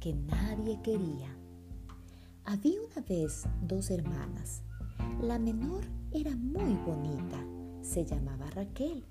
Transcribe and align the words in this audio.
que 0.00 0.14
nadie 0.14 0.80
quería. 0.82 1.36
Había 2.44 2.80
una 2.80 3.06
vez 3.06 3.44
dos 3.62 3.90
hermanas. 3.90 4.62
La 5.22 5.38
menor 5.38 5.84
era 6.10 6.34
muy 6.34 6.74
bonita, 6.86 7.38
se 7.82 8.04
llamaba 8.04 8.50
Raquel, 8.50 9.04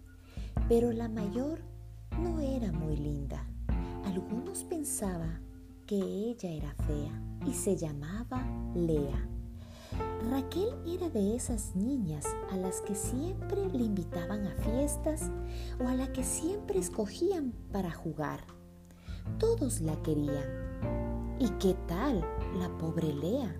pero 0.67 0.91
la 0.91 1.07
mayor 1.07 1.61
no 2.19 2.39
era 2.39 2.71
muy 2.71 2.97
linda. 2.97 3.45
Algunos 4.03 4.63
pensaban 4.63 5.41
que 5.85 5.97
ella 5.97 6.49
era 6.49 6.73
fea 6.85 7.21
y 7.45 7.53
se 7.53 7.77
llamaba 7.77 8.43
Lea. 8.75 9.27
Raquel 10.29 10.69
era 10.87 11.09
de 11.09 11.35
esas 11.35 11.75
niñas 11.75 12.25
a 12.51 12.57
las 12.57 12.81
que 12.81 12.95
siempre 12.95 13.69
le 13.69 13.83
invitaban 13.83 14.45
a 14.45 14.55
fiestas 14.55 15.31
o 15.79 15.87
a 15.87 15.95
la 15.95 16.11
que 16.11 16.23
siempre 16.23 16.79
escogían 16.79 17.53
para 17.71 17.91
jugar. 17.91 18.58
Todos 19.37 19.81
la 19.81 19.95
querían. 20.01 21.37
¿Y 21.39 21.49
qué 21.59 21.75
tal 21.87 22.21
la 22.57 22.69
pobre 22.77 23.13
Lea? 23.13 23.55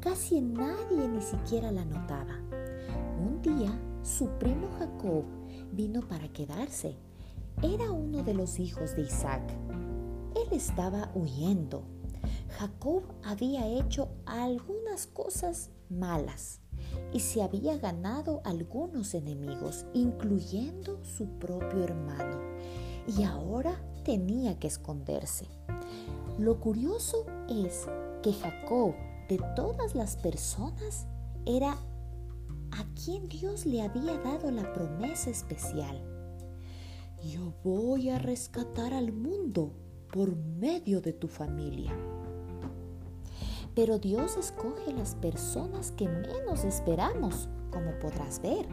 Casi 0.00 0.40
nadie 0.40 1.08
ni 1.08 1.22
siquiera 1.22 1.70
la 1.70 1.84
notaba. 1.84 2.40
Un 3.20 3.40
día 3.42 3.70
su 4.02 4.26
primo 4.38 4.68
Jacob 4.78 5.24
vino 5.72 6.00
para 6.00 6.28
quedarse. 6.28 6.96
Era 7.62 7.92
uno 7.92 8.22
de 8.24 8.34
los 8.34 8.58
hijos 8.58 8.96
de 8.96 9.02
Isaac. 9.02 9.42
Él 10.34 10.48
estaba 10.56 11.10
huyendo. 11.14 11.84
Jacob 12.58 13.04
había 13.22 13.66
hecho 13.68 14.08
algunas 14.26 15.06
cosas 15.06 15.70
malas 15.88 16.60
y 17.12 17.20
se 17.20 17.42
había 17.42 17.78
ganado 17.78 18.40
algunos 18.44 19.14
enemigos, 19.14 19.86
incluyendo 19.94 21.02
su 21.04 21.26
propio 21.38 21.84
hermano, 21.84 22.40
y 23.06 23.22
ahora 23.24 23.80
tenía 24.02 24.58
que 24.58 24.66
esconderse. 24.66 25.46
Lo 26.38 26.60
curioso 26.60 27.26
es 27.48 27.86
que 28.22 28.32
Jacob, 28.32 28.94
de 29.28 29.38
todas 29.54 29.94
las 29.94 30.16
personas, 30.16 31.06
era 31.46 31.72
a 32.72 32.84
quien 33.04 33.28
Dios 33.28 33.66
le 33.66 33.82
había 33.82 34.16
dado 34.18 34.50
la 34.50 34.72
promesa 34.72 35.30
especial. 35.30 36.00
Yo 37.22 37.52
voy 37.62 38.10
a 38.10 38.18
rescatar 38.18 38.94
al 38.94 39.12
mundo 39.12 39.72
por 40.12 40.34
medio 40.36 41.00
de 41.00 41.12
tu 41.12 41.28
familia. 41.28 41.92
Pero 43.74 43.98
Dios 43.98 44.36
escoge 44.36 44.92
las 44.92 45.14
personas 45.14 45.92
que 45.92 46.08
menos 46.08 46.64
esperamos, 46.64 47.48
como 47.70 47.98
podrás 47.98 48.40
ver. 48.42 48.66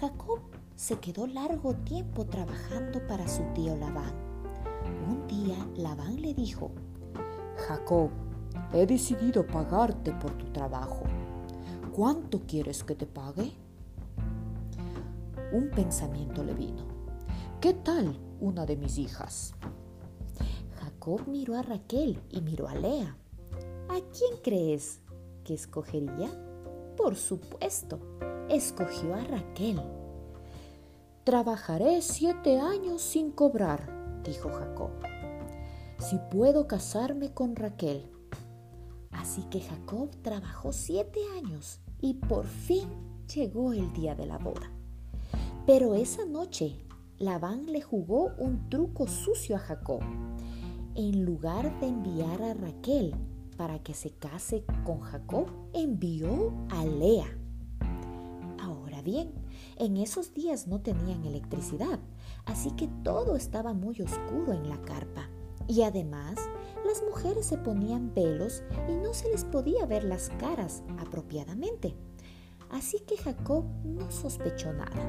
Jacob 0.00 0.40
se 0.76 0.98
quedó 0.98 1.26
largo 1.26 1.74
tiempo 1.74 2.26
trabajando 2.26 3.06
para 3.06 3.28
su 3.28 3.42
tío 3.54 3.76
Labán. 3.76 4.31
Un 5.12 5.26
día 5.26 5.68
Labán 5.76 6.22
le 6.22 6.32
dijo, 6.32 6.70
Jacob, 7.68 8.08
he 8.72 8.86
decidido 8.86 9.46
pagarte 9.46 10.10
por 10.12 10.30
tu 10.38 10.46
trabajo. 10.52 11.02
¿Cuánto 11.94 12.40
quieres 12.46 12.82
que 12.82 12.94
te 12.94 13.04
pague? 13.04 13.52
Un 15.52 15.68
pensamiento 15.68 16.42
le 16.42 16.54
vino. 16.54 16.86
¿Qué 17.60 17.74
tal 17.74 18.18
una 18.40 18.64
de 18.64 18.78
mis 18.78 18.96
hijas? 18.96 19.52
Jacob 20.80 21.28
miró 21.28 21.58
a 21.58 21.62
Raquel 21.62 22.18
y 22.30 22.40
miró 22.40 22.66
a 22.66 22.74
Lea. 22.74 23.14
¿A 23.90 24.00
quién 24.16 24.40
crees 24.42 25.02
que 25.44 25.52
escogería? 25.52 26.30
Por 26.96 27.16
supuesto, 27.16 28.00
escogió 28.48 29.14
a 29.14 29.20
Raquel. 29.24 29.82
Trabajaré 31.24 32.00
siete 32.00 32.58
años 32.58 33.02
sin 33.02 33.30
cobrar, 33.30 34.01
dijo 34.24 34.50
Jacob, 34.50 34.90
si 35.98 36.18
puedo 36.30 36.66
casarme 36.66 37.32
con 37.32 37.56
Raquel. 37.56 38.10
Así 39.10 39.42
que 39.50 39.60
Jacob 39.60 40.10
trabajó 40.22 40.72
siete 40.72 41.20
años 41.36 41.80
y 42.00 42.14
por 42.14 42.46
fin 42.46 42.88
llegó 43.34 43.72
el 43.72 43.92
día 43.92 44.14
de 44.14 44.26
la 44.26 44.38
boda. 44.38 44.70
Pero 45.66 45.94
esa 45.94 46.24
noche, 46.24 46.76
Labán 47.18 47.66
le 47.66 47.82
jugó 47.82 48.32
un 48.38 48.68
truco 48.68 49.06
sucio 49.06 49.54
a 49.56 49.60
Jacob. 49.60 50.00
En 50.94 51.24
lugar 51.24 51.78
de 51.80 51.86
enviar 51.86 52.42
a 52.42 52.54
Raquel 52.54 53.14
para 53.56 53.78
que 53.78 53.94
se 53.94 54.10
case 54.10 54.64
con 54.84 55.00
Jacob, 55.00 55.46
envió 55.72 56.52
a 56.70 56.84
Lea. 56.84 57.41
Bien, 59.02 59.32
en 59.76 59.96
esos 59.96 60.32
días 60.32 60.68
no 60.68 60.80
tenían 60.80 61.24
electricidad, 61.24 61.98
así 62.44 62.70
que 62.72 62.88
todo 63.02 63.36
estaba 63.36 63.72
muy 63.72 64.00
oscuro 64.00 64.52
en 64.52 64.68
la 64.68 64.80
carpa. 64.82 65.28
Y 65.66 65.82
además, 65.82 66.38
las 66.86 67.02
mujeres 67.02 67.46
se 67.46 67.58
ponían 67.58 68.14
velos 68.14 68.62
y 68.88 68.92
no 68.92 69.12
se 69.12 69.28
les 69.30 69.44
podía 69.44 69.86
ver 69.86 70.04
las 70.04 70.30
caras 70.38 70.82
apropiadamente. 70.98 71.96
Así 72.70 73.00
que 73.00 73.16
Jacob 73.16 73.64
no 73.84 74.10
sospechó 74.10 74.72
nada. 74.72 75.02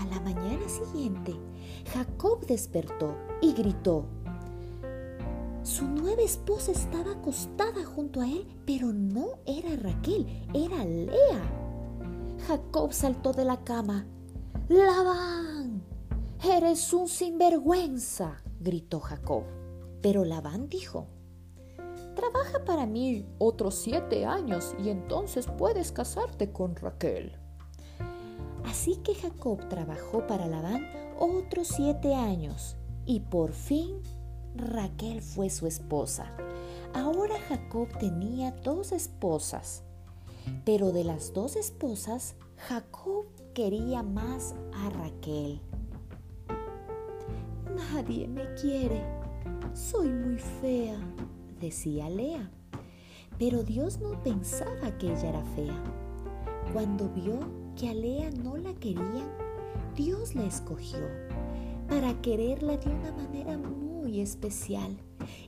A 0.00 0.04
la 0.06 0.20
mañana 0.20 0.68
siguiente, 0.68 1.34
Jacob 1.92 2.46
despertó 2.46 3.16
y 3.40 3.52
gritó, 3.52 4.06
su 5.62 5.86
nueva 5.86 6.20
esposa 6.20 6.72
estaba 6.72 7.12
acostada 7.12 7.84
junto 7.84 8.20
a 8.20 8.28
él, 8.28 8.46
pero 8.66 8.92
no 8.92 9.38
era 9.46 9.74
Raquel, 9.76 10.26
era 10.52 10.84
Lea. 10.84 11.63
Jacob 12.46 12.92
saltó 12.92 13.32
de 13.32 13.44
la 13.44 13.64
cama. 13.64 14.06
Labán, 14.68 15.82
eres 16.42 16.92
un 16.92 17.08
sinvergüenza, 17.08 18.42
gritó 18.60 19.00
Jacob. 19.00 19.44
Pero 20.02 20.26
Labán 20.26 20.68
dijo, 20.68 21.06
trabaja 22.14 22.62
para 22.66 22.84
mí 22.84 23.26
otros 23.38 23.76
siete 23.76 24.26
años 24.26 24.74
y 24.78 24.90
entonces 24.90 25.46
puedes 25.56 25.90
casarte 25.90 26.52
con 26.52 26.76
Raquel. 26.76 27.32
Así 28.64 28.96
que 28.96 29.14
Jacob 29.14 29.66
trabajó 29.68 30.26
para 30.26 30.46
Labán 30.46 30.86
otros 31.18 31.68
siete 31.68 32.14
años 32.14 32.76
y 33.06 33.20
por 33.20 33.52
fin 33.52 34.02
Raquel 34.54 35.22
fue 35.22 35.48
su 35.48 35.66
esposa. 35.66 36.30
Ahora 36.92 37.36
Jacob 37.48 37.88
tenía 37.98 38.52
dos 38.52 38.92
esposas, 38.92 39.82
pero 40.64 40.92
de 40.92 41.04
las 41.04 41.32
dos 41.32 41.56
esposas, 41.56 42.36
Jacob 42.56 43.26
quería 43.54 44.02
más 44.02 44.54
a 44.74 44.90
Raquel. 44.90 45.60
Nadie 47.74 48.28
me 48.28 48.54
quiere, 48.54 49.02
soy 49.72 50.08
muy 50.08 50.38
fea, 50.38 50.98
decía 51.60 52.08
Lea. 52.08 52.50
Pero 53.38 53.64
Dios 53.64 53.98
no 54.00 54.22
pensaba 54.22 54.96
que 54.98 55.12
ella 55.12 55.30
era 55.30 55.44
fea. 55.56 55.82
Cuando 56.72 57.08
vio 57.10 57.40
que 57.76 57.88
a 57.88 57.94
Lea 57.94 58.30
no 58.30 58.56
la 58.56 58.72
querían, 58.74 59.28
Dios 59.96 60.34
la 60.34 60.44
escogió 60.44 61.00
para 61.88 62.20
quererla 62.22 62.76
de 62.76 62.90
una 62.90 63.12
manera 63.12 63.58
muy 63.58 64.20
especial 64.20 64.96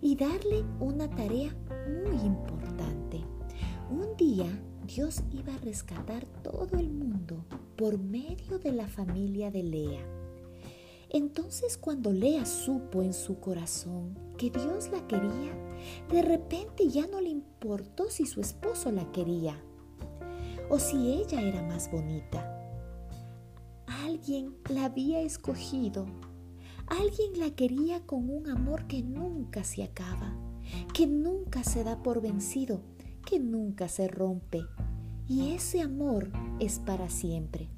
y 0.01 0.17
darle 0.17 0.65
una 0.81 1.09
tarea 1.09 1.55
muy 2.05 2.21
importante. 2.25 3.21
Un 3.91 4.17
día 4.17 4.47
Dios 4.87 5.23
iba 5.33 5.55
a 5.55 5.59
rescatar 5.59 6.25
todo 6.43 6.79
el 6.79 6.91
mundo 6.91 7.45
por 7.77 7.99
medio 7.99 8.59
de 8.59 8.73
la 8.73 8.89
familia 8.89 9.51
de 9.51 9.63
Lea. 9.63 10.07
Entonces 11.11 11.77
cuando 11.77 12.13
Lea 12.13 12.47
supo 12.47 13.03
en 13.03 13.13
su 13.13 13.41
corazón 13.41 14.19
que 14.39 14.51
Dios 14.51 14.91
la 14.91 15.07
quería, 15.07 15.53
de 16.11 16.23
repente 16.23 16.89
ya 16.89 17.07
no 17.07 17.21
le 17.21 17.29
importó 17.29 18.11
si 18.11 18.27
su 18.27 18.41
esposo 18.41 18.91
la 18.91 19.11
quería 19.13 19.61
o 20.69 20.79
si 20.79 21.13
ella 21.13 21.43
era 21.43 21.63
más 21.63 21.91
bonita. 21.91 22.53
Alguien 23.87 24.57
la 24.69 24.87
había 24.87 25.21
escogido 25.21 26.07
Alguien 26.89 27.41
la 27.41 27.51
quería 27.51 28.01
con 28.07 28.31
un 28.31 28.49
amor 28.49 28.87
que 28.87 29.03
nunca 29.03 29.65
se 29.65 29.83
acaba, 29.83 30.37
que 30.95 31.09
nunca 31.09 31.65
se 31.65 31.83
da 31.83 32.01
por 32.01 32.21
vencido, 32.21 32.81
que 33.27 33.39
nunca 33.39 33.89
se 33.89 34.09
rompe. 34.09 34.65
Y 35.29 35.51
ese 35.51 35.83
amor 35.83 36.31
es 36.61 36.79
para 36.79 37.11
siempre. 37.11 37.69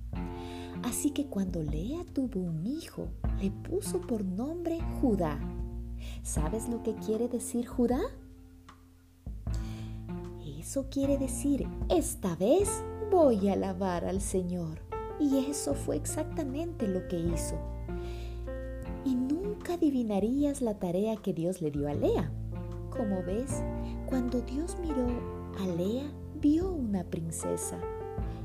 Así 0.85 1.11
que 1.11 1.27
cuando 1.27 1.63
Lea 1.65 2.05
tuvo 2.13 2.39
un 2.39 2.65
hijo, 2.67 3.09
le 3.41 3.51
puso 3.51 4.01
por 4.01 4.25
nombre 4.25 4.79
Judá. 5.01 5.41
¿Sabes 6.23 6.69
lo 6.69 6.85
que 6.85 6.95
quiere 6.95 7.27
decir 7.27 7.67
Judá? 7.67 8.01
Eso 10.61 10.87
quiere 10.91 11.19
decir, 11.19 11.67
esta 11.89 12.37
vez 12.37 12.69
voy 13.11 13.49
a 13.49 13.55
alabar 13.55 14.05
al 14.05 14.21
Señor. 14.21 14.79
Y 15.19 15.39
eso 15.51 15.75
fue 15.75 15.97
exactamente 15.97 16.87
lo 16.87 17.09
que 17.09 17.19
hizo 17.19 17.57
y 19.09 19.15
nunca 19.15 19.75
adivinarías 19.75 20.61
la 20.61 20.75
tarea 20.75 21.17
que 21.17 21.33
Dios 21.33 21.63
le 21.63 21.71
dio 21.71 21.89
a 21.89 21.95
Lea. 21.95 22.31
Como 22.91 23.23
ves, 23.23 23.63
cuando 24.07 24.41
Dios 24.43 24.77
miró 24.81 25.07
a 25.59 25.67
Lea, 25.67 26.11
vio 26.41 26.73
una 26.73 27.05
princesa. 27.05 27.81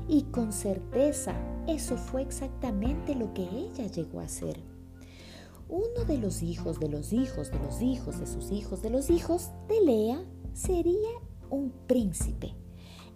Y 0.08 0.24
con 0.24 0.52
certeza 0.52 1.34
eso 1.66 1.96
fue 1.96 2.22
exactamente 2.22 3.14
lo 3.14 3.32
que 3.32 3.42
ella 3.42 3.86
llegó 3.86 4.20
a 4.20 4.28
ser. 4.28 4.60
uno 5.68 6.04
de 6.06 6.18
los 6.18 6.42
hijos 6.42 6.78
de 6.78 6.88
los 6.88 7.12
hijos 7.12 7.50
de 7.50 7.58
los 7.58 7.80
hijos 7.80 8.20
de 8.20 8.26
sus 8.26 8.52
hijos 8.52 8.82
de 8.82 8.90
los 8.90 9.08
hijos 9.08 9.50
de 9.66 9.80
Lea 9.80 10.22
sería 10.52 11.08
un 11.48 11.72
príncipe, 11.86 12.54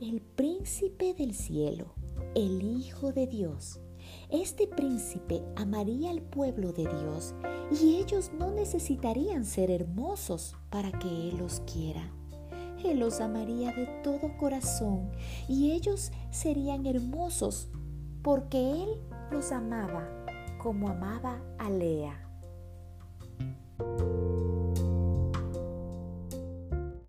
el 0.00 0.23
príncipe 0.23 1.12
del 1.12 1.35
cielo, 1.35 1.93
el 2.35 2.62
Hijo 2.62 3.12
de 3.12 3.27
Dios. 3.27 3.81
Este 4.31 4.67
príncipe 4.67 5.43
amaría 5.56 6.11
al 6.11 6.23
pueblo 6.23 6.73
de 6.73 6.85
Dios 6.85 7.35
y 7.81 7.97
ellos 7.97 8.31
no 8.39 8.50
necesitarían 8.50 9.45
ser 9.45 9.71
hermosos 9.71 10.55
para 10.71 10.91
que 10.93 11.09
Él 11.09 11.39
los 11.39 11.61
quiera. 11.61 12.12
Él 12.85 13.01
los 13.01 13.21
amaría 13.21 13.73
de 13.73 13.87
todo 14.03 14.37
corazón 14.39 15.11
y 15.49 15.73
ellos 15.73 16.13
serían 16.31 16.87
hermosos 16.87 17.69
porque 18.23 18.83
Él 18.83 18.89
los 19.31 19.53
amaba 19.53 20.09
como 20.59 20.89
amaba 20.89 21.41
a 21.59 21.71
Lea. 21.71 22.25